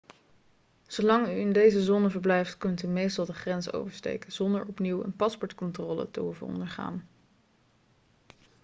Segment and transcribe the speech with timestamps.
[0.87, 5.15] zolang u in deze zone verblijft kunt u meestal de grens oversteken zonder opnieuw een
[5.15, 7.07] paspoortcontrole te hoeven ondergaan